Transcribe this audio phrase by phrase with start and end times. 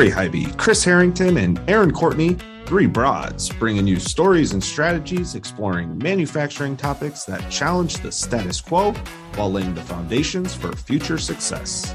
[0.00, 5.98] Lori Highby, Kris Harrington, and Erin Courtney, three broads, bringing you stories and strategies exploring
[5.98, 8.92] manufacturing topics that challenge the status quo
[9.34, 11.94] while laying the foundations for future success.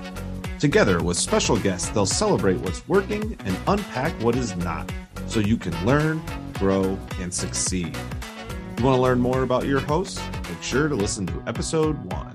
[0.59, 4.88] Together with special guests, they'll celebrate what's working and unpack what is not
[5.26, 6.22] so you can learn,
[6.59, 7.98] grow, and succeed.
[8.77, 10.22] You want to learn more about your hosts?
[10.48, 12.34] Make sure to listen to episode one.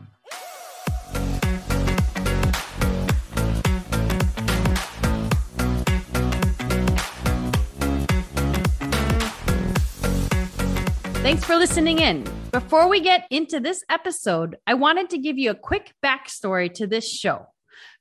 [11.30, 12.27] Thanks for listening in.
[12.51, 16.89] Before we get into this episode, I wanted to give you a quick backstory to
[16.89, 17.47] this show.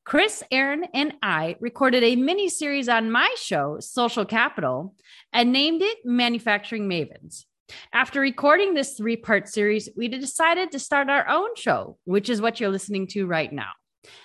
[0.03, 4.95] Kris, Erin, and I recorded a mini series on my show, Social Capital,
[5.31, 7.45] and named it Manufacturing Mavens.
[7.93, 12.41] After recording this three part series, we decided to start our own show, which is
[12.41, 13.69] what you're listening to right now.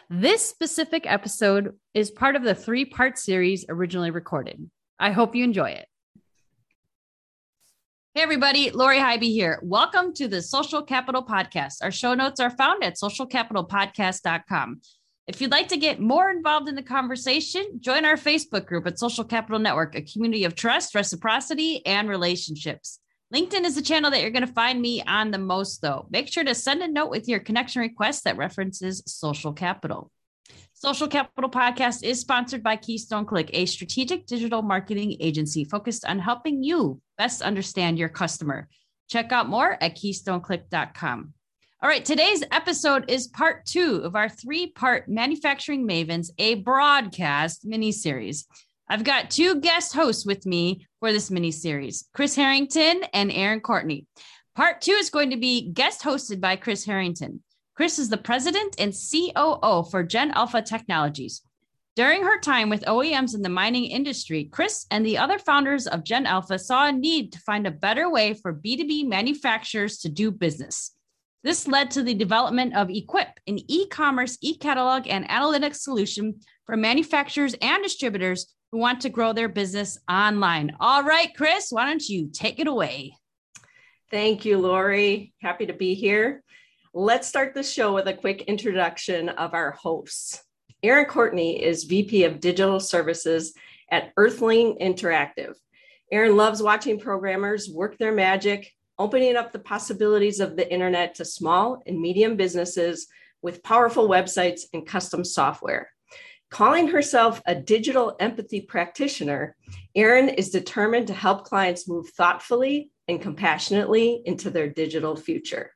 [0.09, 4.71] This specific episode is part of the three part series originally recorded.
[4.99, 5.89] I hope you enjoy it.
[8.17, 9.59] Hey, everybody, Lori Highby here.
[9.61, 11.79] Welcome to the Social Capital Podcast.
[11.83, 14.83] Our show notes are found at socialcapitalpodcast.com.
[15.27, 19.01] If you'd like to get more involved in the conversation, join our Facebook group at
[19.01, 23.01] Social Capital Network, a community of trust, reciprocity, and relationships.
[23.35, 26.07] LinkedIn is the channel that you're going to find me on the most, though.
[26.09, 30.13] Make sure to send a note with your connection request that references social capital.
[30.85, 36.19] Social Capital Podcast is sponsored by Keystone Click, a strategic digital marketing agency focused on
[36.19, 38.69] helping you best understand your customer.
[39.09, 41.33] Check out more at keystoneclick.com.
[41.83, 47.65] All right, today's episode is part two of our three part Manufacturing Mavens, a broadcast
[47.65, 48.47] mini series.
[48.87, 53.61] I've got two guest hosts with me for this mini series Kris Harrington and Erin
[53.61, 54.07] Courtney.
[54.55, 57.43] Part two is going to be guest hosted by Kris Harrington.
[57.75, 61.43] Kris is the president and COO for Gen Alpha Technologies.
[61.97, 66.05] During her time with OEMs in the mining industry, Kris and the other founders of
[66.05, 70.31] Gen Alpha saw a need to find a better way for B2B manufacturers to do
[70.31, 70.93] business.
[71.43, 76.41] This led to the development of Equip, an e commerce, e catalog, and analytics solution
[76.67, 80.77] for manufacturers and distributors who want to grow their business online.
[80.79, 83.17] All right, Kris, why don't you take it away?
[84.13, 85.35] Thank you, Lori.
[85.43, 86.44] Happy to be here.
[86.97, 90.45] Let's start the show with a quick introduction of our hosts.
[90.81, 93.53] Erin Courtney is VP of Digital Services
[93.91, 95.57] at Earthling Interactive.
[96.13, 101.25] Erin loves watching programmers work their magic, opening up the possibilities of the internet to
[101.25, 103.09] small and medium businesses
[103.43, 105.91] with powerful websites and custom software.
[106.49, 109.57] Calling herself a digital empathy practitioner,
[109.97, 115.74] Erin is determined to help clients move thoughtfully and compassionately into their digital future.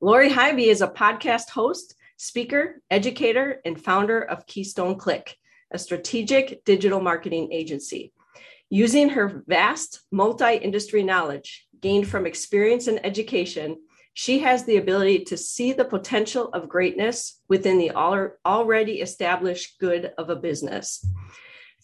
[0.00, 5.36] Lori Highby is a podcast host, speaker, educator, and founder of Keystone Click,
[5.72, 8.12] a strategic digital marketing agency.
[8.70, 13.78] Using her vast multi industry knowledge gained from experience and education,
[14.14, 20.12] she has the ability to see the potential of greatness within the already established good
[20.16, 21.04] of a business.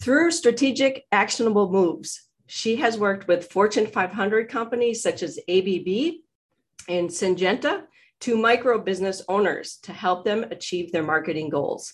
[0.00, 6.20] Through strategic, actionable moves, she has worked with Fortune 500 companies such as ABB
[6.88, 7.84] and Syngenta
[8.24, 11.92] to micro business owners to help them achieve their marketing goals.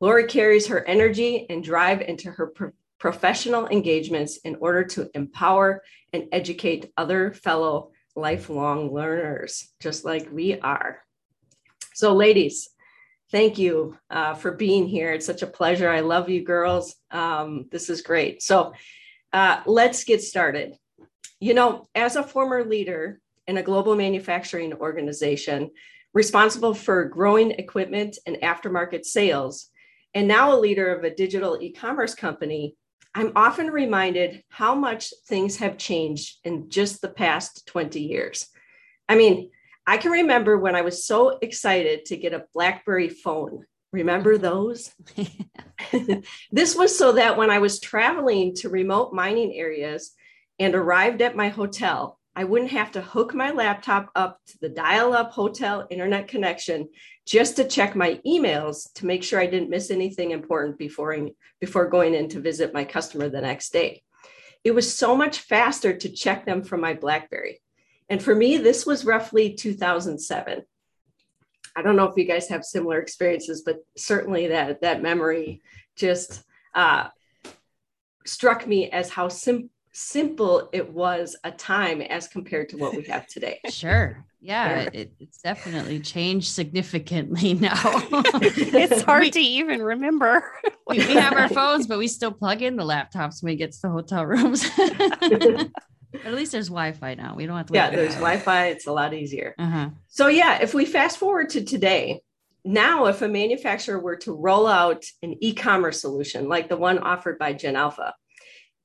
[0.00, 5.82] Lori carries her energy and drive into her pro- professional engagements in order to empower
[6.14, 11.02] and educate other fellow lifelong learners, just like we are.
[11.92, 12.70] So, ladies,
[13.30, 15.12] thank you uh, for being here.
[15.12, 15.90] It's such a pleasure.
[15.90, 16.96] I love you, girls.
[17.10, 18.42] Um, this is great.
[18.42, 18.72] So,
[19.34, 20.74] uh, let's get started.
[21.38, 25.70] You know, as a former leader in a global manufacturing organization
[26.14, 29.68] responsible for growing equipment and aftermarket sales,
[30.14, 32.74] and now a leader of a digital e commerce company,
[33.14, 38.48] I'm often reminded how much things have changed in just the past 20 years.
[39.08, 39.50] I mean,
[39.86, 43.64] I can remember when I was so excited to get a Blackberry phone.
[43.92, 44.94] Remember those?
[46.50, 50.12] this was so that when I was traveling to remote mining areas
[50.58, 54.68] and arrived at my hotel, I wouldn't have to hook my laptop up to the
[54.68, 56.90] dial up hotel internet connection
[57.24, 61.16] just to check my emails to make sure I didn't miss anything important before,
[61.60, 64.02] before going in to visit my customer the next day.
[64.64, 67.62] It was so much faster to check them from my Blackberry.
[68.10, 70.62] And for me, this was roughly 2007.
[71.74, 75.62] I don't know if you guys have similar experiences, but certainly that, that memory
[75.96, 76.42] just
[76.74, 77.08] uh,
[78.26, 83.02] struck me as how sim- simple it was a time as compared to what we
[83.04, 83.60] have today.
[83.70, 84.24] Sure.
[84.40, 87.72] Yeah, it, it's definitely changed significantly now.
[87.82, 90.44] it's hard to even remember.
[90.86, 93.72] we, we, have our phones, but we still plug in the laptops when we get
[93.72, 94.64] to the hotel rooms.
[94.78, 97.34] at least there's Wi-Fi now.
[97.34, 97.74] We don't have to.
[97.74, 98.66] Yeah, there's Wi-Fi.
[98.66, 99.54] It's a lot easier.
[99.58, 99.90] Uh-huh.
[100.08, 102.20] So yeah, if we fast forward to today,
[102.64, 107.38] now if a manufacturer were to roll out an e-commerce solution like the one offered
[107.38, 108.14] by Gen Alpha,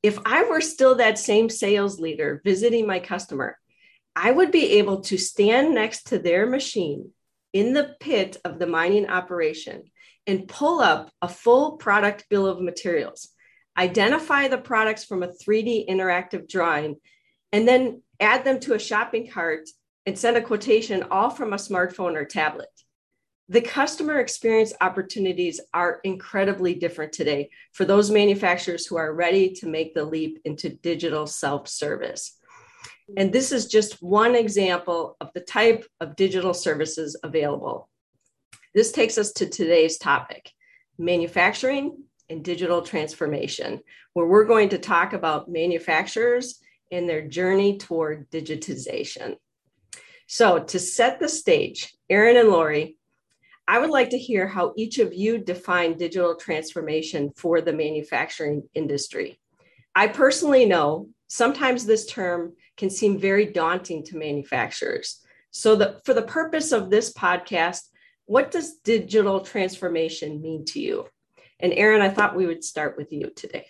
[0.03, 3.57] if I were still that same sales leader visiting my customer,
[4.15, 7.11] I would be able to stand next to their machine
[7.53, 9.83] in the pit of the mining operation
[10.27, 13.29] and pull up a full product bill of materials,
[13.77, 16.97] identify the products from a 3D interactive drawing,
[17.51, 19.69] and then add them to a shopping cart
[20.05, 22.69] and send a quotation all from a smartphone or tablet.
[23.51, 29.67] The customer experience opportunities are incredibly different today for those manufacturers who are ready to
[29.67, 32.37] make the leap into digital self service.
[33.17, 37.89] And this is just one example of the type of digital services available.
[38.73, 40.49] This takes us to today's topic
[40.97, 43.81] manufacturing and digital transformation,
[44.13, 46.57] where we're going to talk about manufacturers
[46.89, 49.35] and their journey toward digitization.
[50.27, 52.95] So, to set the stage, Erin and Lori,
[53.71, 58.63] I would like to hear how each of you define digital transformation for the manufacturing
[58.73, 59.39] industry.
[59.95, 65.21] I personally know sometimes this term can seem very daunting to manufacturers.
[65.51, 67.83] So, the, for the purpose of this podcast,
[68.25, 71.07] what does digital transformation mean to you?
[71.57, 73.67] And Erin, I thought we would start with you today.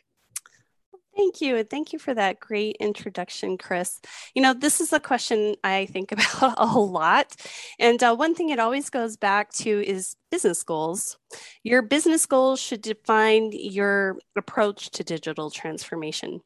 [1.16, 1.58] Thank you.
[1.58, 4.00] And thank you for that great introduction, Kris.
[4.34, 6.12] You know, this is a question I think
[6.42, 7.36] about a lot.
[7.80, 11.18] And uh, one thing it always goes back to is business goals.
[11.64, 16.42] Your business goals should define your approach to digital transformation.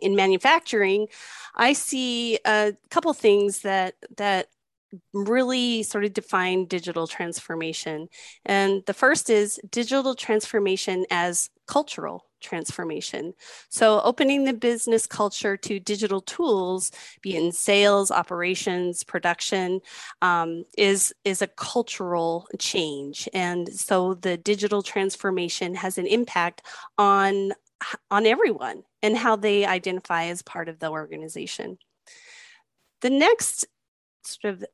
[0.00, 1.08] In manufacturing,
[1.54, 4.48] I see a couple things that that
[5.12, 8.08] really sort of define digital transformation.
[8.44, 13.34] And the first is digital transformation as cultural transformation.
[13.68, 16.90] So, opening the business culture to digital tools,
[17.22, 19.80] be it in sales, operations, production,
[20.20, 26.62] um, is is a cultural change, and so the digital transformation has an impact
[26.98, 27.52] on
[28.10, 31.78] on everyone and how they identify as part of the organization.
[33.00, 33.66] The next
[34.24, 34.64] sort of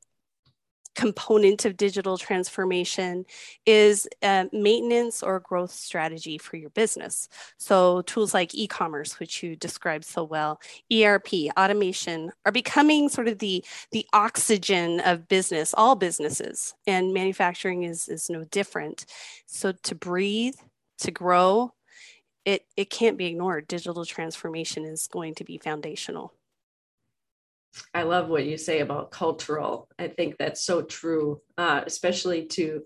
[0.99, 3.25] component of digital transformation
[3.65, 7.29] is uh, maintenance or growth strategy for your business.
[7.57, 10.59] So, tools like e commerce, which you described so well,
[10.93, 17.83] ERP, automation are becoming sort of the, the oxygen of business, all businesses, and manufacturing
[17.83, 19.05] is, is no different.
[19.45, 20.55] So, to breathe,
[20.97, 21.73] to grow,
[22.43, 23.67] it, it can't be ignored.
[23.67, 26.33] Digital transformation is going to be foundational.
[27.93, 29.87] I love what you say about cultural.
[29.97, 32.83] I think that's so true, uh, especially to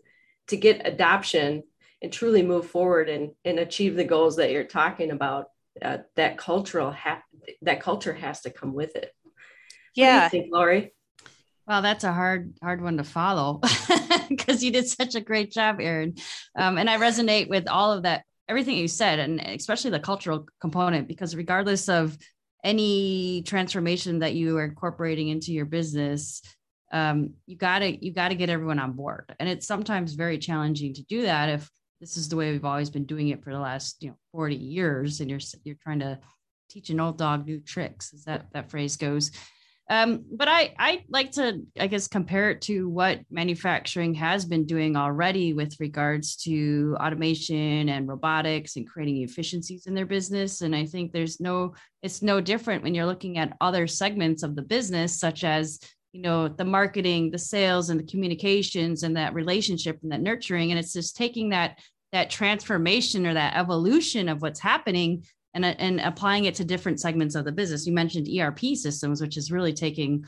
[0.47, 1.63] to get adoption
[2.01, 5.47] and truly move forward and and achieve the goals that you're talking about.
[5.81, 7.23] Uh, that cultural ha-
[7.63, 9.11] that culture has to come with it.
[9.95, 10.93] Yeah, think, Lori.
[11.67, 13.61] Well, that's a hard hard one to follow
[14.29, 16.15] because you did such a great job, Erin.
[16.57, 20.45] Um, and I resonate with all of that, everything you said, and especially the cultural
[20.59, 22.17] component, because regardless of
[22.63, 26.41] any transformation that you are incorporating into your business
[26.93, 29.35] um, you gotta you gotta get everyone on board.
[29.39, 32.91] And it's sometimes very challenging to do that if this is the way we've always
[32.91, 36.19] been doing it for the last you know 40 years and you're you're trying to
[36.69, 39.31] teach an old dog new tricks as that that phrase goes
[39.89, 44.65] um, but I I like to I guess compare it to what manufacturing has been
[44.65, 50.61] doing already with regards to automation and robotics and creating efficiencies in their business.
[50.61, 54.55] And I think there's no it's no different when you're looking at other segments of
[54.55, 55.79] the business, such as
[56.13, 60.71] you know the marketing, the sales, and the communications, and that relationship and that nurturing.
[60.71, 61.79] And it's just taking that
[62.13, 67.35] that transformation or that evolution of what's happening and, and applying it to different segments
[67.35, 67.85] of the business.
[67.85, 70.25] You mentioned ERP systems, which is really taking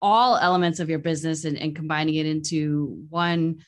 [0.00, 3.64] all elements of your business and, and combining it into one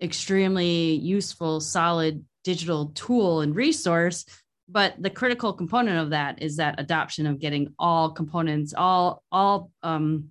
[0.00, 4.24] extremely useful, solid digital tool and resource.
[4.68, 9.70] But the critical component of that is that adoption of getting all components, all, all,
[9.82, 10.30] um,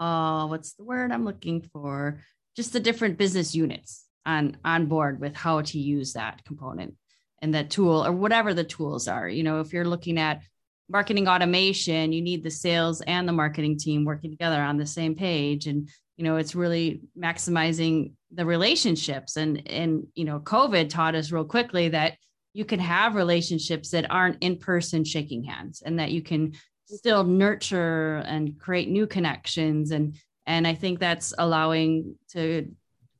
[0.00, 2.20] uh, what's the word I'm looking for?
[2.56, 6.94] Just the different business units on on board with how to use that component
[7.42, 9.28] and that tool or whatever the tools are.
[9.28, 10.42] You know, if you're looking at
[10.88, 15.14] marketing automation, you need the sales and the marketing team working together on the same
[15.14, 15.66] page.
[15.66, 19.36] And, you know, it's really maximizing the relationships.
[19.36, 22.14] And, and, you know, COVID taught us real quickly that
[22.54, 26.52] you can have relationships that aren't in person shaking hands and that you can
[26.86, 32.70] still nurture and create new connections and and i think that's allowing to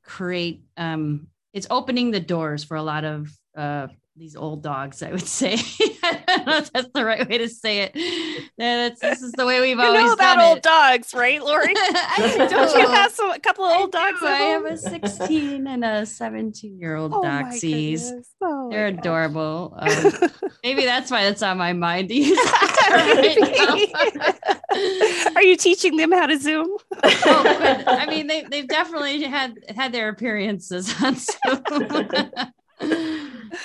[0.03, 5.11] create um it's opening the doors for a lot of uh these old dogs, I
[5.11, 5.53] would say.
[6.03, 8.49] I don't know if that's the right way to say it.
[8.57, 10.63] That's, this is the way we've you always know about old it.
[10.63, 11.73] dogs, right, Lori?
[11.75, 14.19] I Don't you have some, a couple of old I dogs?
[14.19, 14.27] do.
[14.27, 18.11] I have a 16 and a 17 year old Oh doxies.
[18.41, 19.75] Oh They're adorable.
[19.77, 20.13] Um,
[20.63, 24.33] maybe that's why it's on my mind to use that right
[25.31, 25.31] now.
[25.35, 26.67] Are you teaching them how to Zoom?
[27.03, 31.63] oh, but, I mean, they they've definitely had had their appearances on Zoom.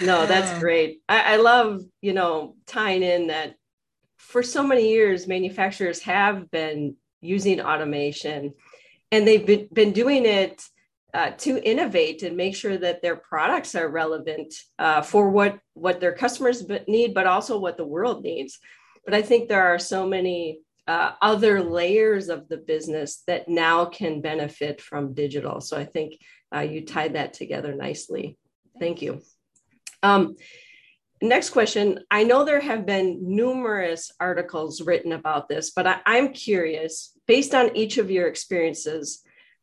[0.01, 1.01] No, that's great.
[1.09, 3.55] I, I love, you know, tying in that
[4.17, 8.55] for so many years, manufacturers have been using automation
[9.11, 10.63] and they've been, been doing it
[11.15, 16.01] uh, to innovate and make sure that their products are relevant uh, for what, what
[16.01, 18.59] their customers need, but also what the world needs.
[19.05, 23.87] But I think there are so many uh, other layers of the business that now
[23.87, 25.61] can benefit from digital.
[25.61, 26.19] So I think
[26.55, 28.37] uh, you tied that together nicely.
[28.79, 29.23] Thank you.
[30.03, 30.37] Um,
[31.21, 32.01] next question.
[32.11, 37.55] I know there have been numerous articles written about this, but I, I'm curious, based
[37.55, 39.23] on each of your experiences,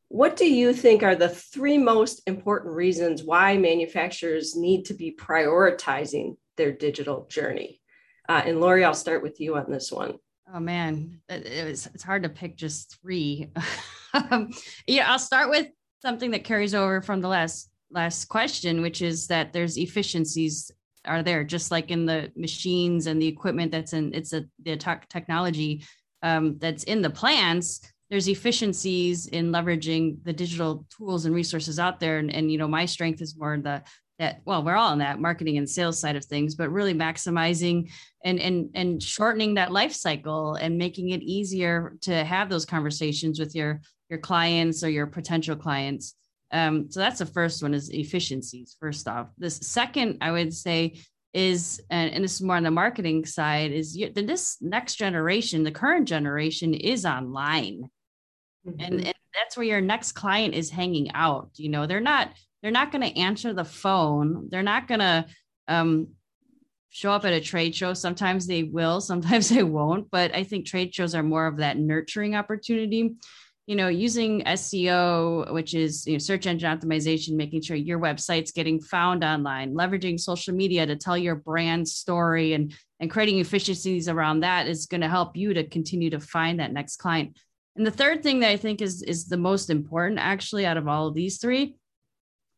[0.09, 5.11] what do you think are the three most important reasons why manufacturers need to be
[5.11, 7.81] prioritizing their digital journey?
[8.29, 10.15] Uh, and Lori, I'll start with you on this one.
[10.53, 13.51] Oh man, it, was it's hard to pick just three.
[14.13, 14.51] um,
[14.85, 15.67] yeah, I'll start with
[16.01, 20.69] something that carries over from the last last question, which is that there's efficiencies
[21.05, 24.75] are there, just like in the machines and the equipment that's in it's a the
[24.75, 25.83] tech technology
[26.21, 27.81] um, that's in the plants.
[28.09, 32.67] There's efficiencies in leveraging the digital tools and resources out there, and, and you know
[32.67, 33.81] my strength is more the
[34.19, 37.91] that well we're all in that marketing and sales side of things but really maximizing
[38.23, 43.39] and and and shortening that life cycle and making it easier to have those conversations
[43.39, 46.15] with your your clients or your potential clients
[46.51, 49.27] um, so that's the first one is efficiencies first off.
[49.37, 50.99] The second i would say
[51.33, 55.63] is and, and this is more on the marketing side is you, this next generation
[55.63, 57.89] the current generation is online.
[58.65, 61.85] And, and that's where your next client is hanging out you know?
[61.87, 64.47] They're not they're not going to answer the phone.
[64.49, 65.25] They're not going to
[65.67, 66.07] um,
[66.89, 67.93] show up at a trade show.
[67.93, 71.77] Sometimes they will sometimes they won't but i think trade shows are more of that
[71.77, 73.15] nurturing opportunity
[73.67, 78.51] you know using seo which is you know, search engine optimization making sure your website's
[78.51, 84.07] getting found online leveraging social media to tell your brand story and and creating efficiencies
[84.07, 87.35] around that is going to help you to continue to find that next client
[87.75, 90.87] and the third thing that I think is is the most important actually out of
[90.87, 91.75] all of these three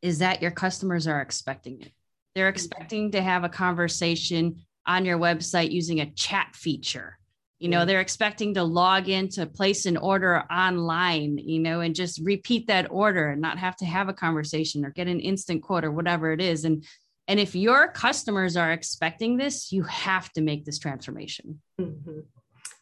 [0.01, 1.91] is that your customers are expecting it.
[2.35, 2.55] They're mm-hmm.
[2.55, 7.17] expecting to have a conversation on your website using a chat feature.
[7.59, 11.95] You know, they're expecting to log in to place an order online, you know, and
[11.95, 15.63] just repeat that order and not have to have a conversation or get an instant
[15.63, 16.65] quote or whatever it is.
[16.65, 16.85] And
[17.27, 21.61] and if your customers are expecting this, you have to make this transformation.
[21.79, 22.23] Mhm.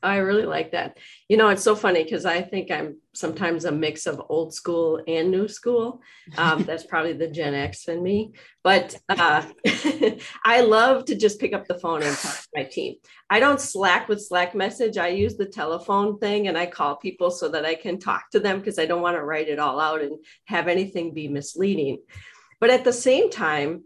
[0.05, 0.97] I really like that.
[1.27, 5.01] You know, it's so funny because I think I'm sometimes a mix of old school
[5.07, 6.01] and new school.
[6.38, 8.33] Um, that's probably the Gen X in me.
[8.63, 9.43] But uh,
[10.45, 12.95] I love to just pick up the phone and talk to my team.
[13.29, 14.97] I don't Slack with Slack message.
[14.97, 18.39] I use the telephone thing and I call people so that I can talk to
[18.39, 22.00] them because I don't want to write it all out and have anything be misleading.
[22.59, 23.83] But at the same time,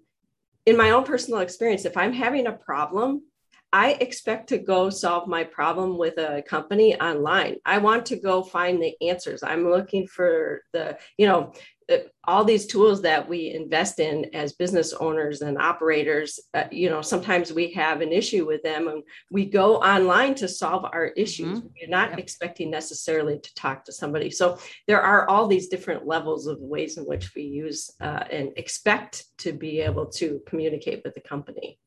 [0.65, 3.23] in my own personal experience, if I'm having a problem,
[3.71, 7.57] I expect to go solve my problem with a company online.
[7.65, 9.43] I want to go find the answers.
[9.43, 11.53] I'm looking for the, you know,
[11.91, 16.39] uh, all these tools that we invest in as business owners and operators.
[16.53, 20.47] Uh, you know, sometimes we have an issue with them and we go online to
[20.47, 21.59] solve our issues.
[21.59, 21.71] Mhm.
[21.75, 22.19] You're not Yep.
[22.19, 24.29] expecting necessarily to talk to somebody.
[24.31, 24.57] So
[24.87, 29.25] there are all these different levels of ways in which we use uh, and expect
[29.39, 31.79] to be able to communicate with the company.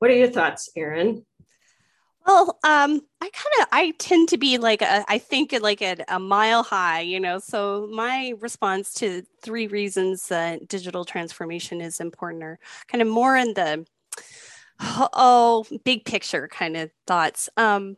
[0.00, 1.26] What are your thoughts, Erin?
[2.26, 6.00] Well, um, I kind of I tend to be like a, I think like at
[6.08, 7.38] a mile high, you know.
[7.38, 13.36] So my response to three reasons that digital transformation is important are kind of more
[13.36, 13.84] in the
[14.80, 17.50] oh big picture kind of thoughts.
[17.58, 17.96] Um,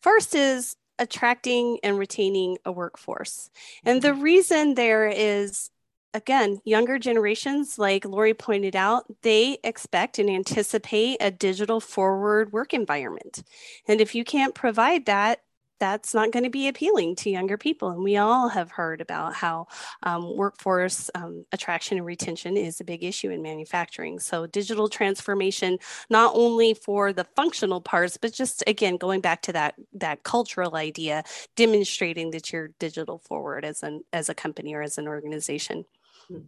[0.00, 3.50] first is attracting and retaining a workforce,
[3.84, 5.68] and the reason there is
[6.14, 12.72] again, younger generations, like Lori pointed out, they expect and anticipate a digital forward work
[12.72, 13.42] environment.
[13.88, 15.40] And if you can't provide that,
[15.80, 17.90] that's not going to be appealing to younger people.
[17.90, 19.66] And we all have heard about how
[20.04, 24.20] um, workforce um, attraction and retention is a big issue in manufacturing.
[24.20, 25.78] So, digital transformation,
[26.08, 30.76] not only for the functional parts, but just again, going back to that, that cultural
[30.76, 31.24] idea,
[31.56, 35.84] demonstrating that you're digital forward as, an, as a company or as an organization.
[36.30, 36.44] Mm-hmm.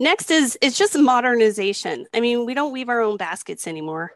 [0.00, 2.06] Next is it's just modernization.
[2.12, 4.12] I mean, we don't weave our own baskets anymore.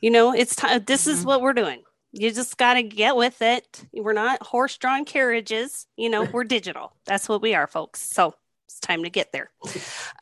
[0.00, 0.84] You know, it's time.
[0.84, 1.10] This mm-hmm.
[1.10, 1.82] is what we're doing
[2.12, 3.84] you just got to get with it.
[3.92, 5.86] We're not horse drawn carriages.
[5.96, 6.94] You know, we're digital.
[7.04, 8.00] That's what we are, folks.
[8.00, 8.34] So
[8.66, 9.50] it's time to get there.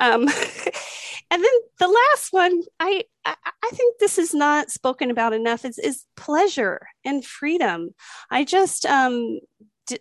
[0.00, 0.22] Um,
[1.30, 5.64] and then the last one, I, I, I think this is not spoken about enough,
[5.64, 7.94] is, is pleasure and freedom.
[8.30, 9.40] I just um,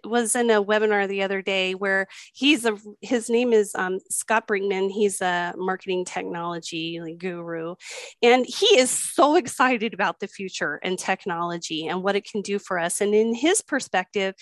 [0.03, 4.47] was in a webinar the other day where he's a his name is um, Scott
[4.47, 4.91] Brinkman.
[4.91, 7.75] He's a marketing technology guru,
[8.21, 12.59] and he is so excited about the future and technology and what it can do
[12.59, 13.01] for us.
[13.01, 14.35] And in his perspective,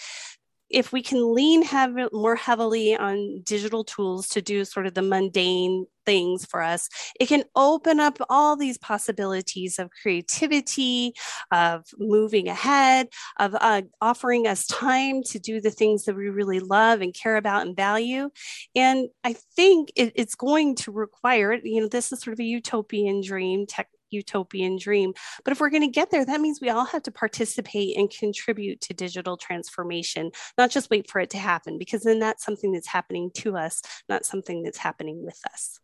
[0.73, 1.63] if we can lean
[2.11, 6.89] more heavily on digital tools to do sort of the mundane things for us,
[7.19, 11.13] it can open up all these possibilities of creativity,
[11.51, 13.07] of moving ahead,
[13.39, 17.37] of uh, offering us time to do the things that we really love and care
[17.37, 18.29] about and value.
[18.75, 22.43] And I think it, it's going to require, you know, this is sort of a
[22.43, 25.13] utopian dream, tech, utopian dream.
[25.43, 28.09] But if we're going to get there, that means we all have to participate and
[28.09, 32.71] contribute to digital transformation, not just wait for it to happen, because then that's something
[32.71, 35.79] that's happening to us, not something that's happening with us.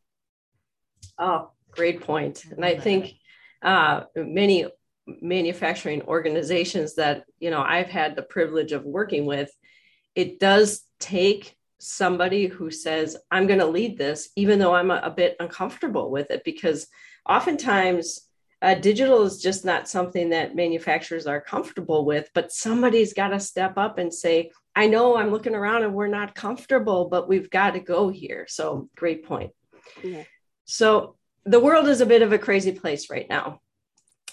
[1.18, 2.46] Oh, great point.
[2.46, 3.14] And I think
[3.62, 4.68] uh, many
[5.22, 9.52] manufacturing organizations that you know I've had the privilege of working with,
[10.16, 15.00] it does take somebody who says i'm going to lead this even though i'm a,
[15.02, 16.88] a, bit uncomfortable with it because
[17.30, 18.30] oftentimes
[18.62, 23.40] uh, digital is just not something that manufacturers are comfortable with, but somebody's got to
[23.40, 27.50] step up and say, I know I'm looking around and we're not comfortable, but we've
[27.50, 28.46] got to go here.
[28.50, 29.52] So, great point.
[30.04, 30.24] Yeah.
[30.66, 33.62] So, the world is a bit of a crazy place right now.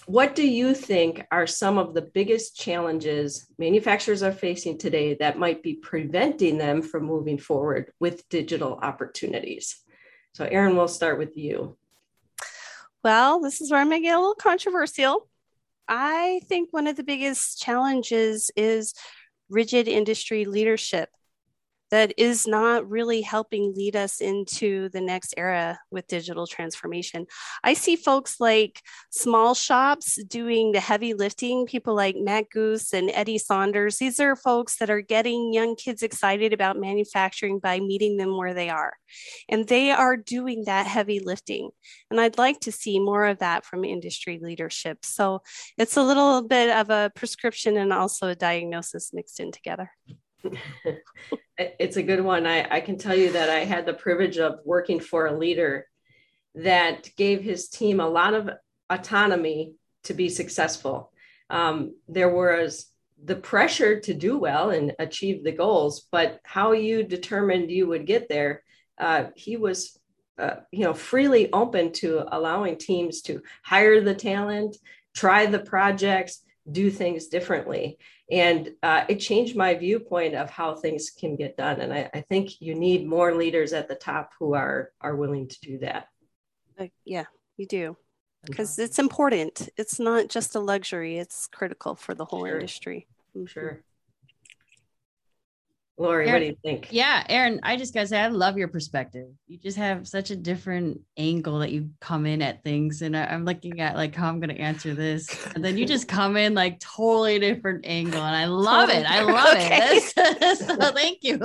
[0.07, 5.39] What do you think are some of the biggest challenges manufacturers are facing today that
[5.39, 9.81] might be preventing them from moving forward with digital opportunities?
[10.33, 11.77] So, Erin, we'll start with you.
[13.07, 15.29] Well, this is where I'm going to get a little controversial.
[15.87, 18.93] I think one of the biggest challenges is
[19.49, 21.07] rigid industry leadership
[21.91, 27.25] that is not really helping lead us into the next era with digital transformation.
[27.63, 33.09] I see folks like small shops doing the heavy lifting, people like Matt Guse and
[33.13, 33.97] Eddie Saunders.
[33.97, 38.53] These are folks that are getting young kids excited about manufacturing by meeting them where
[38.53, 38.93] they are.
[39.49, 41.69] And they are doing that heavy lifting.
[42.11, 44.99] And I'd like to see more of that from industry leadership.
[45.03, 45.41] So
[45.77, 49.91] it's a little bit of a prescription and also a diagnosis mixed in together.
[51.57, 52.45] it's a good one.
[52.45, 55.87] I, I can tell you that I had the privilege of working for a leader
[56.55, 58.49] that gave his team a lot of
[58.89, 59.73] autonomy
[60.03, 61.11] to be successful.
[61.49, 62.87] Um, there was
[63.23, 68.05] the pressure to do well and achieve the goals, but how you determined you would
[68.05, 68.63] get there,
[68.99, 69.97] uh, he was,
[70.37, 74.77] uh, you know, freely open to allowing teams to hire the talent,
[75.15, 77.97] try the projects, do things differently
[78.29, 81.79] and uh, it changed my viewpoint of how things can get done.
[81.79, 85.47] And I, I, think you need more leaders at the top who are are willing
[85.47, 86.07] to do that.
[86.79, 87.25] Uh, yeah
[87.57, 87.97] you do.
[88.45, 89.67] Because it's important.
[89.77, 91.17] It's not just a luxury.
[91.17, 92.55] It's critical for the whole sure.
[92.55, 93.07] industry.
[93.35, 93.45] Mm-hmm.
[93.45, 93.83] sure
[95.99, 96.87] Lori, Erin, what do you think?
[96.91, 99.27] Yeah, Erin, I just gotta say, I love your perspective.
[99.47, 103.01] You just have such a different angle that you come in at things.
[103.01, 105.27] And I, am looking at like how I'm gonna answer this.
[105.55, 108.21] And then you just come in like totally different angle.
[108.21, 109.09] And I love it.
[109.09, 109.99] I love okay.
[110.15, 110.57] it.
[110.59, 111.39] so thank you.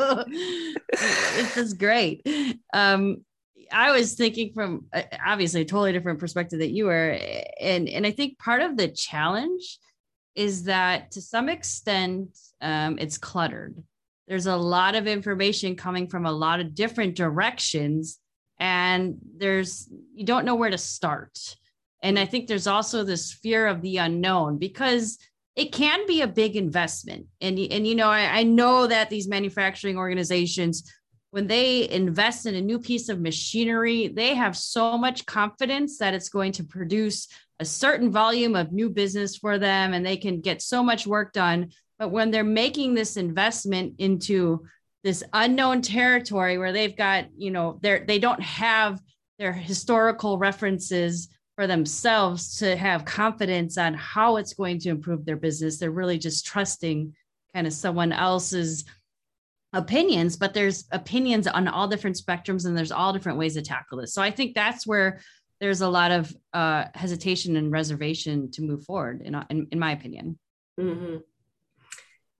[0.92, 2.26] This is great.
[2.74, 3.24] Um,
[3.72, 7.18] I was thinking from uh, obviously a totally different perspective that you were.
[7.58, 9.78] And and I think part of the challenge
[10.34, 13.82] is that to some extent um, it's cluttered
[14.28, 18.18] there's a lot of information coming from a lot of different directions
[18.58, 21.56] and there's you don't know where to start.
[22.02, 25.18] And i think there's also this fear of the unknown because
[25.54, 27.26] it can be a big investment.
[27.42, 30.90] And, and you know I, I know that these manufacturing organizations
[31.30, 36.14] when they invest in a new piece of machinery they have so much confidence that
[36.14, 37.26] it's going to produce
[37.58, 41.32] a certain volume of new business for them and they can get so much work
[41.32, 41.70] done
[42.02, 44.66] but when they're making this investment into
[45.04, 49.00] this unknown territory where they've got, you know, they're they don't have
[49.38, 55.36] their historical references for themselves to have confidence on how it's going to improve their
[55.36, 55.78] business.
[55.78, 57.14] They're really just trusting
[57.54, 58.84] kind of someone else's
[59.72, 63.98] opinions, but there's opinions on all different spectrums and there's all different ways to tackle
[63.98, 64.12] this.
[64.12, 65.20] So I think that's where
[65.60, 69.92] there's a lot of uh, hesitation and reservation to move forward, in, in, in my
[69.92, 70.36] opinion.
[70.80, 71.18] Mm-hmm.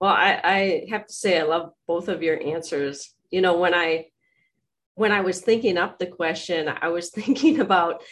[0.03, 3.15] Well, I, I have to say, I love both of your answers.
[3.31, 4.07] You know, when I
[4.95, 8.03] when I was thinking up the question, I was thinking about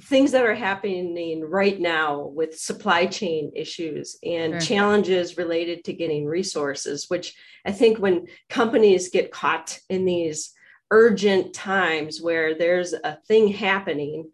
[0.00, 4.60] things that are happening right now with supply chain issues and sure.
[4.60, 7.34] challenges related to getting resources, which
[7.66, 10.52] I think when companies get caught in these
[10.92, 14.30] urgent times where there's a thing happening,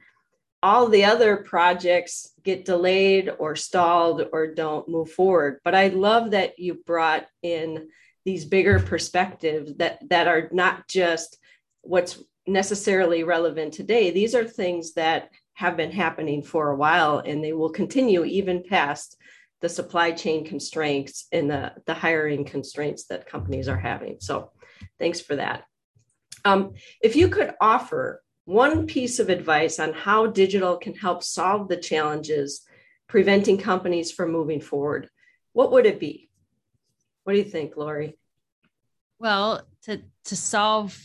[0.63, 5.61] all the other projects get delayed or stalled or don't move forward.
[5.65, 7.89] But I love that you brought in
[8.25, 11.39] these bigger perspectives that, that are not just
[11.83, 14.11] what's necessarily relevant today.
[14.11, 18.63] These are things that have been happening for a while and they will continue even
[18.63, 19.17] past
[19.61, 24.17] the supply chain constraints and the, the hiring constraints that companies are having.
[24.21, 24.53] So
[24.99, 25.65] thanks for that.
[26.45, 31.69] Um, if you could offer one piece of advice on how digital can help solve
[31.69, 32.63] the challenges
[33.09, 35.11] preventing companies from moving forward,
[35.53, 36.31] what would it be?
[37.25, 38.17] What do you think, Lori?
[39.19, 40.97] Well, to to solve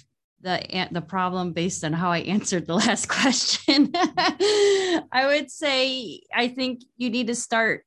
[0.41, 3.91] the the problem based on how I answered the last question.
[3.95, 7.85] I would say I think you need to start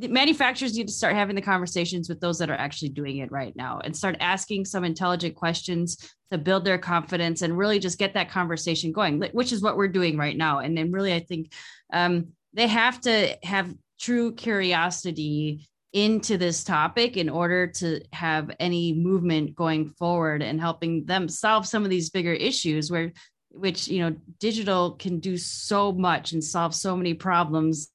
[0.00, 3.54] manufacturers need to start having the conversations with those that are actually doing it right
[3.56, 5.96] now and start asking some intelligent questions
[6.30, 9.88] to build their confidence and really just get that conversation going which is what we're
[9.88, 10.60] doing right now.
[10.60, 11.52] And then really i think
[11.92, 18.92] um, they have to have true curiosity into this topic in order to have any
[18.92, 23.12] movement going forward and helping them solve some of these bigger issues where
[23.50, 27.88] which you know digital can do so much and solve so many problems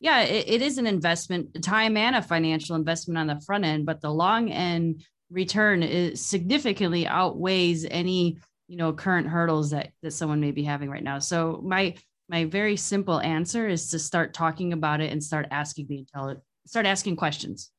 [0.00, 3.86] yeah it, it is an investment time and a financial investment on the front end
[3.86, 8.38] but the long end return is significantly outweighs any
[8.70, 11.18] you know current hurdles that that someone may be having right now.
[11.18, 11.96] So my
[12.28, 16.44] my very simple answer is to start talking about it and start asking the intelligent
[16.66, 17.70] start asking questions.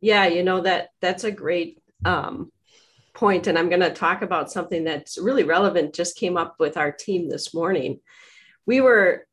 [0.00, 2.52] Yeah you know that that's a great um,
[3.14, 6.76] point and i'm going to talk about something that's really relevant just came up with
[6.76, 8.00] our team this morning.
[8.66, 9.26] We were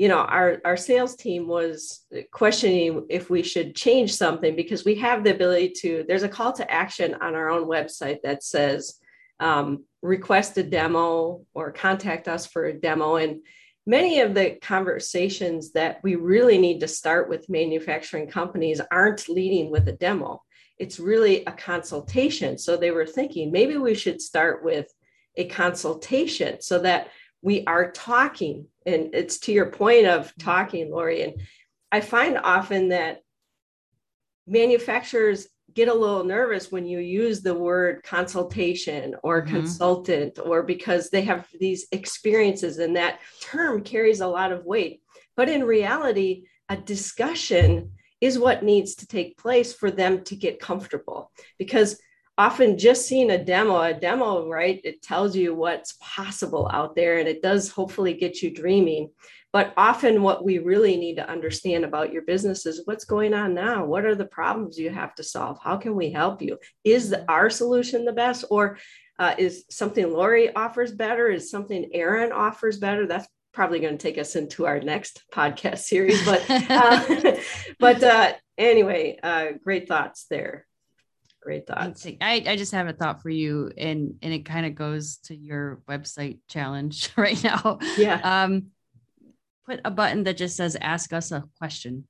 [0.00, 4.94] you know our our sales team was questioning if we should change something because we
[4.94, 8.94] have the ability to there's a call to action on our own website that says
[9.40, 13.42] um, request a demo or contact us for a demo and
[13.86, 19.70] many of the conversations that we really need to start with manufacturing companies aren't leading
[19.70, 20.42] with a demo.
[20.78, 22.56] It's really a consultation.
[22.56, 24.86] So they were thinking maybe we should start with
[25.36, 27.08] a consultation so that
[27.42, 28.66] we are talking.
[28.86, 31.22] And it's to your point of talking, Lori.
[31.22, 31.40] And
[31.92, 33.22] I find often that
[34.46, 39.54] manufacturers get a little nervous when you use the word consultation or mm-hmm.
[39.54, 45.00] consultant or because they have these experiences and that term carries a lot of weight
[45.36, 50.60] but in reality a discussion is what needs to take place for them to get
[50.60, 52.00] comfortable because
[52.40, 57.18] often just seeing a demo a demo right it tells you what's possible out there
[57.18, 59.10] and it does hopefully get you dreaming
[59.52, 63.52] but often, what we really need to understand about your business is what's going on
[63.52, 63.84] now.
[63.84, 65.58] What are the problems you have to solve?
[65.60, 66.58] How can we help you?
[66.84, 68.78] Is the, our solution the best, or
[69.18, 71.28] uh, is something Lori offers better?
[71.28, 73.06] Is something Erin offers better?
[73.08, 76.24] That's probably going to take us into our next podcast series.
[76.24, 77.36] But uh,
[77.80, 80.64] but uh, anyway, uh, great thoughts there.
[81.42, 82.06] Great thoughts.
[82.20, 85.34] I, I just have a thought for you, and and it kind of goes to
[85.34, 87.78] your website challenge right now.
[87.96, 88.20] Yeah.
[88.22, 88.66] Um,
[89.66, 92.06] put a button that just says ask us a question.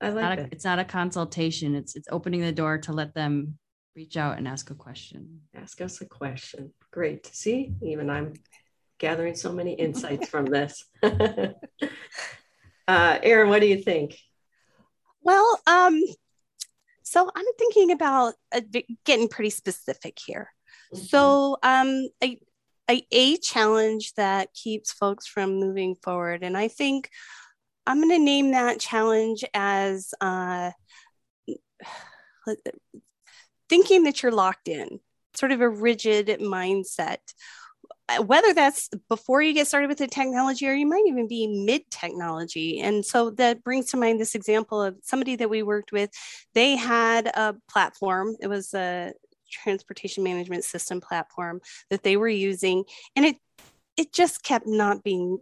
[0.00, 1.74] I like it's not, a, it's not a consultation.
[1.74, 3.58] It's it's opening the door to let them
[3.96, 5.40] reach out and ask a question.
[5.56, 6.72] Ask us a question.
[6.92, 7.26] Great.
[7.26, 8.34] See, even I'm
[8.98, 10.84] gathering so many insights from this.
[11.02, 11.52] uh,
[12.86, 14.16] Erin, what do you think?
[15.22, 16.00] Well, um,
[17.08, 18.60] so I'm thinking about uh,
[19.06, 20.52] getting pretty specific here.
[20.92, 21.04] Mm-hmm.
[21.06, 22.36] So um, I,
[22.90, 26.42] a, a challenge that keeps folks from moving forward.
[26.42, 27.08] And I think
[27.86, 30.72] I'm going to name that challenge as uh,
[33.70, 35.00] thinking that you're locked in,
[35.34, 37.18] sort of a rigid mindset.
[38.08, 41.46] Uh, whether that's before you get started with the technology or you might even be
[41.46, 42.80] mid technology.
[42.80, 46.10] And so that brings to mind this example of somebody that we worked with.
[46.54, 49.12] They had a platform, it was a
[49.50, 52.84] transportation management system platform that they were using
[53.16, 53.36] and it
[53.96, 55.38] it just kept not being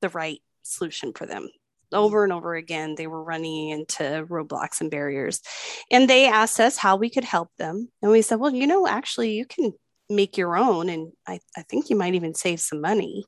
[0.00, 1.48] the right solution for them
[1.92, 5.42] over and over again they were running into roadblocks and barriers
[5.90, 8.86] and they asked us how we could help them and we said well you know
[8.86, 9.72] actually you can
[10.14, 13.24] make your own and i, I think you might even save some money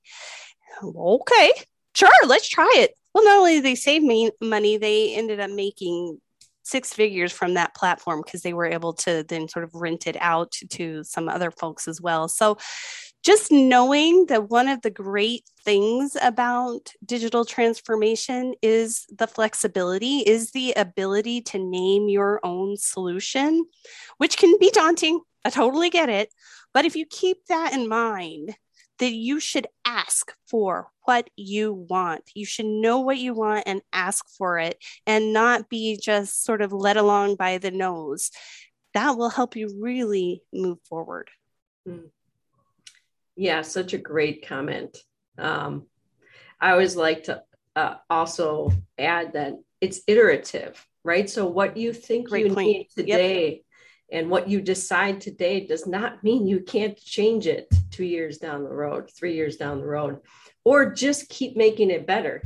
[0.82, 1.52] okay
[1.94, 5.50] sure let's try it well not only did they save me money they ended up
[5.50, 6.20] making
[6.62, 10.16] six figures from that platform because they were able to then sort of rent it
[10.18, 12.56] out to, to some other folks as well so
[13.24, 20.50] just knowing that one of the great things about digital transformation is the flexibility, is
[20.50, 23.64] the ability to name your own solution,
[24.18, 25.20] which can be daunting.
[25.42, 26.28] I totally get it.
[26.74, 28.54] But if you keep that in mind,
[28.98, 32.22] that you should ask for what you want.
[32.34, 36.62] You should know what you want and ask for it and not be just sort
[36.62, 38.30] of led along by the nose.
[38.92, 41.30] That will help you really move forward.
[41.88, 42.10] Mm.
[43.36, 44.96] Yeah, such a great comment.
[45.38, 45.86] Um,
[46.60, 47.42] I always like to
[47.74, 51.28] uh, also add that it's iterative, right?
[51.28, 52.66] So what you think great you point.
[52.68, 53.60] need today yep.
[54.14, 58.62] And what you decide today does not mean you can't change it two years down
[58.62, 60.20] the road, three years down the road,
[60.64, 62.44] or just keep making it better.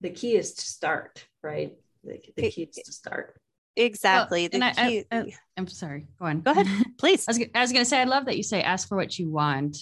[0.00, 1.76] The key is to start, right?
[2.02, 3.38] The, the key is to start.
[3.76, 4.48] Exactly.
[4.52, 6.08] Well, I, I, am sorry.
[6.18, 6.40] Go on.
[6.40, 6.66] Go ahead,
[6.98, 7.26] please.
[7.28, 9.16] I was, I was going to say, I love that you say ask for what
[9.16, 9.76] you want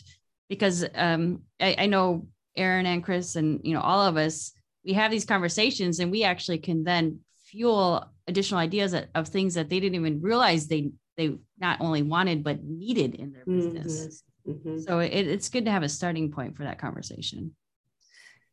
[0.50, 2.26] because um, I, I know
[2.58, 4.52] Erin and Kris and you know all of us
[4.84, 9.54] we have these conversations and we actually can then fuel additional ideas of, of things
[9.54, 14.22] that they didn't even realize they they not only wanted but needed in their business.
[14.46, 14.68] Mm-hmm.
[14.70, 14.80] Mm-hmm.
[14.80, 17.54] So it, it's good to have a starting point for that conversation.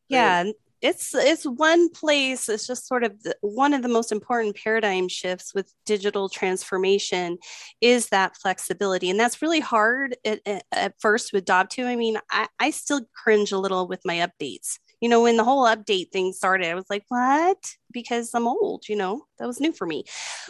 [0.08, 0.44] Yeah,
[0.80, 5.08] it's it's one place it's just sort of the, one of the most important paradigm
[5.08, 7.38] shifts with digital transformation
[7.80, 10.40] is that flexibility and that's really hard at,
[10.72, 14.78] at first with Dovetail i mean I, I still cringe a little with my updates
[15.00, 18.88] you know when the whole update thing started i was like what because i'm old
[18.88, 20.04] you know that was new for me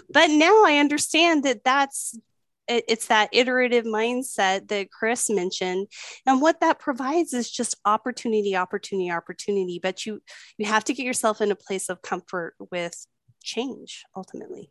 [0.08, 2.18] but now i understand that that's
[2.70, 5.88] it's that iterative mindset that Kris mentioned.
[6.24, 9.80] And what that provides is just opportunity, opportunity, opportunity.
[9.82, 10.22] But you
[10.56, 13.06] you have to get yourself in a place of comfort with
[13.42, 14.70] change ultimately.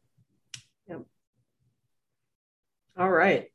[0.88, 1.02] Yep.
[2.98, 3.52] All right.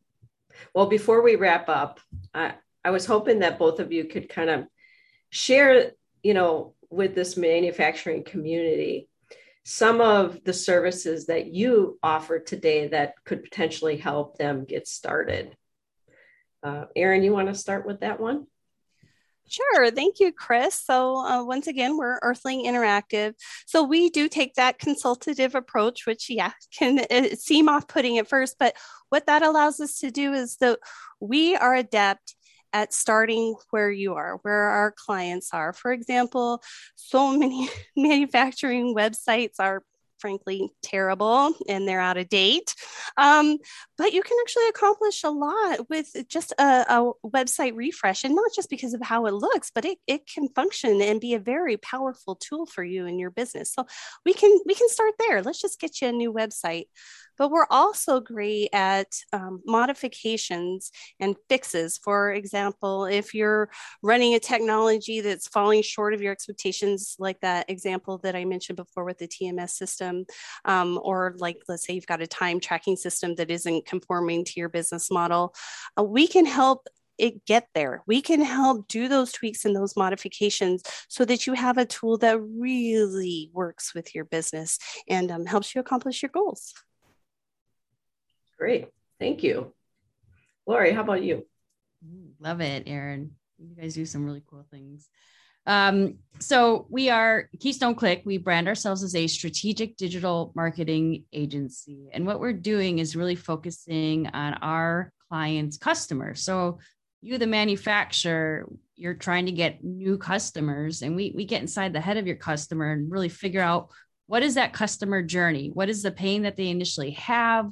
[0.75, 2.01] Well, before we wrap up,
[2.33, 4.67] I, I was hoping that both of you could kind of
[5.31, 5.93] share,
[6.25, 9.09] you know, with this manufacturing community
[9.65, 15.57] some of the services that you offer today that could potentially help them get started.
[16.63, 18.47] Uh, Erin, you want to start with that one?
[19.47, 19.91] Sure.
[19.91, 20.75] Thank you, Kris.
[20.75, 23.35] So, uh, once again, we're Earthling Interactive.
[23.67, 27.07] So, we do take that consultative approach, which, yeah, can
[27.37, 28.57] seem off putting at first.
[28.59, 28.75] But
[29.11, 30.79] what that allows us to do is that
[31.21, 32.35] we are adept
[32.75, 35.73] at starting where you are, where our clients are.
[35.73, 36.63] For example,
[36.97, 39.83] so many manufacturing websites are
[40.19, 42.75] frankly terrible and they're out of date.
[43.19, 43.59] Um,
[43.99, 48.51] but you can actually accomplish a lot with just a, a, website refresh, and not
[48.57, 51.77] just because of how it looks, but it, it can function and be a very
[51.77, 53.73] powerful tool for you in your business.
[53.73, 53.87] So
[54.25, 55.43] we can we can start there.
[55.43, 56.87] Let's just get you a new website
[57.38, 61.99] but we're also great at um, modifications and fixes.
[61.99, 63.70] For example, if you're
[64.03, 68.77] running a technology that's falling short of your expectations, like that example that I mentioned
[68.77, 70.27] before with the TMS system,
[70.64, 74.53] um, or like let's say you've got a time tracking system that isn't conforming to
[74.57, 75.55] your business model,
[75.99, 76.87] uh, we can help
[77.18, 78.03] it get there.
[78.07, 82.18] We can help do those tweaks and those modifications so that you have a tool
[82.18, 86.75] that really works with your business and um, helps you accomplish your goals.
[88.64, 88.87] Great.
[89.20, 89.74] Thank you.
[90.66, 91.46] Lori, how about you?
[92.40, 93.33] Love it, Erin.
[93.59, 95.07] You guys do some really cool things.
[95.66, 98.22] Um, so we are Keystone Click.
[98.24, 102.09] We brand ourselves as a strategic digital marketing agency.
[102.11, 106.42] And what we're doing is really focusing on our clients' customers.
[106.42, 106.79] So
[107.20, 112.00] you, the manufacturer, you're trying to get new customers, and we, we get inside the
[112.00, 113.90] head of your customer and really figure out
[114.27, 115.68] what is that customer journey?
[115.68, 117.70] What is the pain that they initially have?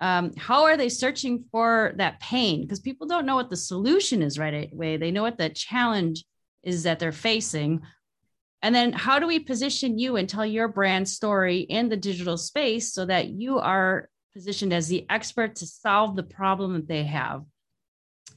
[0.00, 2.62] Um, how are they searching for that pain?
[2.62, 6.24] Because people don't know what the solution is right away they know what the challenge
[6.62, 7.80] is that they're facing.
[8.62, 12.36] And then how do we position you and tell your brand story in the digital
[12.36, 17.04] space so that you are positioned as the expert to solve the problem that they
[17.04, 17.44] have?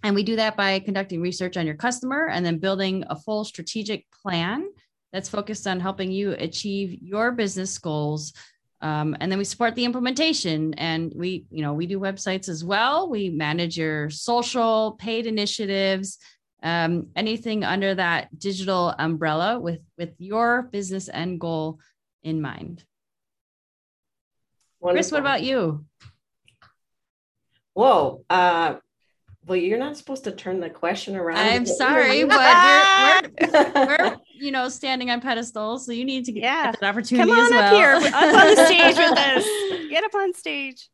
[0.02, 3.46] And we do that by conducting research on your customer and then building a full
[3.46, 4.70] strategic plan
[5.14, 8.34] that's focused on helping you achieve your business goals
[8.84, 12.66] um, and then we support the implementation and we, you know, we do websites as
[12.66, 13.10] well.
[13.10, 16.20] We manage your social paid initiatives.
[16.62, 21.80] um, anything under that digital umbrella with with your business end goal
[22.24, 22.84] in mind.
[24.80, 24.98] Wonderful.
[24.98, 25.86] Kris, what about you?
[27.74, 28.24] Whoa.
[28.30, 28.76] Uh,
[29.46, 31.40] well, you're not supposed to turn the question around.
[31.40, 36.32] I'm sorry, but we're, we're, we're, you know, standing on pedestals, so you need to
[36.32, 36.72] get, yeah.
[36.72, 37.64] get that opportunity Come on as well.
[37.64, 39.90] up here, up on the stage with us.
[39.90, 40.90] Get up on stage.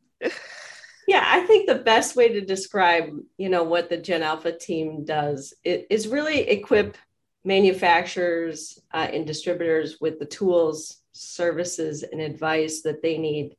[1.08, 5.06] Yeah, I think the best way to describe, you know, what the Gen Alpha team
[5.06, 6.98] does is really equip
[7.44, 13.56] manufacturers uh, and distributors with the tools, services, and advice that they need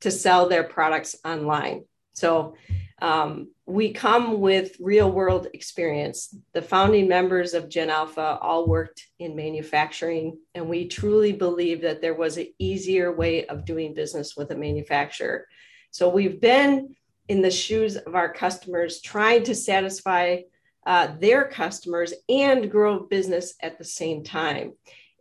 [0.00, 1.84] to sell their products online.
[2.18, 2.56] So
[3.00, 6.34] um, we come with real world experience.
[6.52, 12.00] The founding members of Gen Alpha all worked in manufacturing, and we truly believe that
[12.00, 15.46] there was an easier way of doing business with a manufacturer.
[15.90, 16.96] So we've been
[17.28, 20.38] in the shoes of our customers, trying to satisfy
[20.86, 24.72] uh, their customers and grow business at the same time.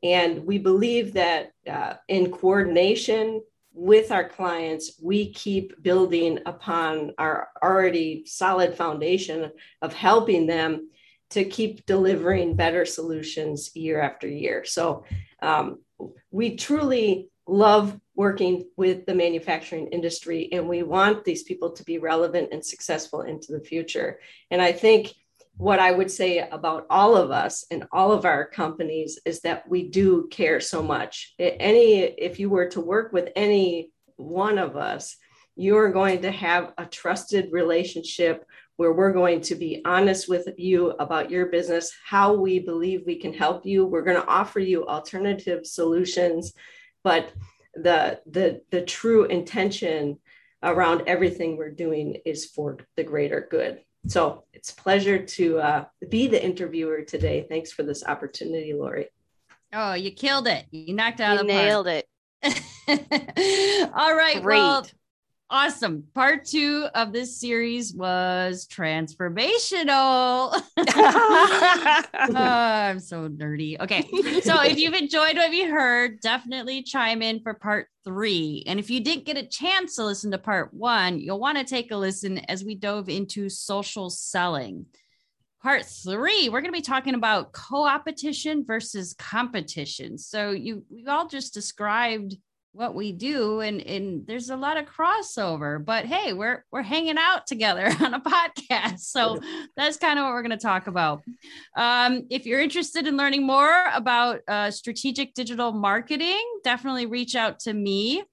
[0.02, 3.42] And we believe that uh, in coordination
[3.78, 9.52] with our clients, we keep building upon our already solid foundation
[9.84, 10.90] of helping them
[11.30, 14.66] to keep delivering better solutions year after year.
[14.66, 15.06] So
[15.44, 15.80] um,
[16.32, 22.00] we truly love working with the manufacturing industry and we want these people to be
[22.00, 24.20] relevant and successful into the future.
[24.50, 25.14] And I think
[25.58, 29.68] what I would say about all of us and all of our companies is that
[29.68, 31.34] we do care so much.
[31.40, 35.18] Any, if you were to work with any one of us,
[35.56, 40.92] you're going to have a trusted relationship where we're going to be honest with you
[41.00, 43.84] about your business, how we believe we can help you.
[43.88, 46.54] We're going to offer you alternative solutions,
[47.04, 47.32] but
[47.74, 50.20] the the the true intention
[50.62, 53.82] around everything we're doing is for the greater good.
[54.08, 57.46] So it's a pleasure to uh, be the interviewer today.
[57.50, 59.08] Thanks for this opportunity, Lori.
[59.74, 60.66] Oh, you killed it!
[60.72, 62.06] You knocked out you the nailed park.
[62.44, 63.92] it.
[63.94, 64.42] All right.
[64.42, 64.58] Great.
[64.58, 64.88] Well,
[65.50, 66.04] awesome.
[66.14, 70.52] Part two of this series was transformational.
[70.54, 70.64] oh,
[72.36, 73.80] I'm so nerdy.
[73.80, 74.08] Okay.
[74.42, 78.64] So if you've enjoyed what you heard, definitely chime in for part three.
[78.68, 81.64] And if you didn't get a chance to listen to part one, you'll want to
[81.64, 84.86] take a listen as we dove into social selling.
[85.64, 90.18] Part three, we're going to be talking about co-opetition versus competition.
[90.18, 92.38] So you we all just described
[92.74, 97.18] what we do and and there's a lot of crossover but hey we're we're hanging
[97.18, 99.00] out together on a podcast.
[99.00, 99.40] So
[99.76, 101.24] that's kind of what we're going to talk about.
[101.76, 107.60] Um, if you're interested in learning more about uh, strategic digital marketing definitely reach out
[107.60, 108.24] to me.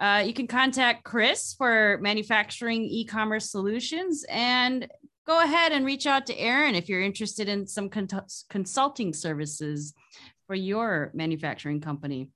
[0.00, 4.88] Uh, you can contact Kris for manufacturing e-commerce solutions and
[5.26, 8.08] go ahead and reach out to Erin if you're interested in some con-
[8.50, 9.94] consulting services
[10.46, 12.28] for your manufacturing company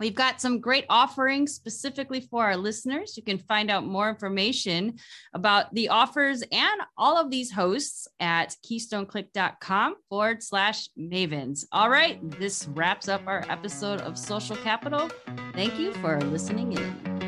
[0.00, 3.18] We've got some great offerings specifically for our listeners.
[3.18, 4.94] You can find out more information
[5.34, 11.66] about the offers and all of these hosts at keystoneclick.com forward slash mavens.
[11.70, 15.10] All right, this wraps up our episode of Social Capital.
[15.52, 17.20] Thank you for listening in.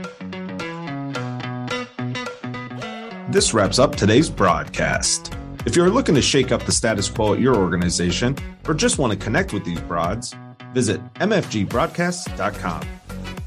[3.31, 5.35] This wraps up today's broadcast.
[5.67, 8.35] If you're looking to shake up the status quo at your organization
[8.67, 10.35] or just want to connect with these broads,
[10.73, 12.83] Visit mfgbroadcast.com.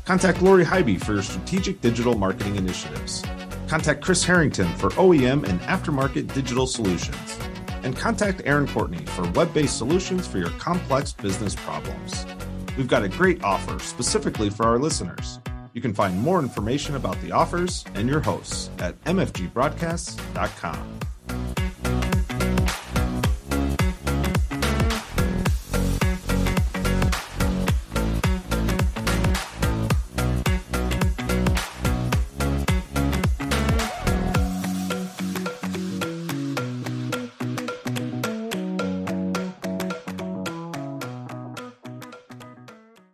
[0.05, 3.23] Contact Lori Highby for your strategic digital marketing initiatives.
[3.67, 7.39] Contact Kris Harrington for OEM and aftermarket digital solutions.
[7.83, 12.25] And contact Erin Courtney for web based solutions for your complex business problems.
[12.77, 15.39] We've got a great offer specifically for our listeners.
[15.73, 20.94] You can find more information about the offers and your hosts at mfgbroadcasts.com.